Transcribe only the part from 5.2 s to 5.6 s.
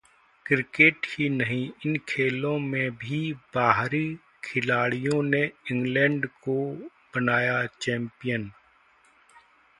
ने